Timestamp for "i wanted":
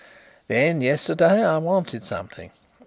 1.45-2.03